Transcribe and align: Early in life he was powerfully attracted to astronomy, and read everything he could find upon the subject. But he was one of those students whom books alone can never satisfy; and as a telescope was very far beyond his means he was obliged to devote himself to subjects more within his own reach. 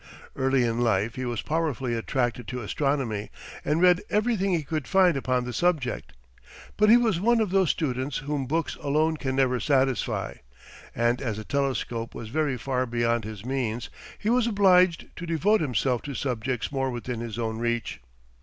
Early 0.35 0.63
in 0.63 0.79
life 0.79 1.13
he 1.13 1.25
was 1.25 1.43
powerfully 1.43 1.93
attracted 1.93 2.47
to 2.47 2.61
astronomy, 2.63 3.29
and 3.63 3.83
read 3.83 4.01
everything 4.09 4.51
he 4.51 4.63
could 4.63 4.87
find 4.87 5.15
upon 5.15 5.43
the 5.43 5.53
subject. 5.53 6.13
But 6.75 6.89
he 6.89 6.97
was 6.97 7.19
one 7.19 7.39
of 7.39 7.51
those 7.51 7.69
students 7.69 8.17
whom 8.17 8.47
books 8.47 8.75
alone 8.77 9.17
can 9.17 9.35
never 9.35 9.59
satisfy; 9.59 10.37
and 10.95 11.21
as 11.21 11.37
a 11.37 11.43
telescope 11.43 12.15
was 12.15 12.29
very 12.29 12.57
far 12.57 12.87
beyond 12.87 13.25
his 13.25 13.45
means 13.45 13.91
he 14.17 14.31
was 14.31 14.47
obliged 14.47 15.05
to 15.17 15.27
devote 15.27 15.61
himself 15.61 16.01
to 16.01 16.15
subjects 16.15 16.71
more 16.71 16.89
within 16.89 17.19
his 17.19 17.37
own 17.37 17.59
reach. 17.59 17.99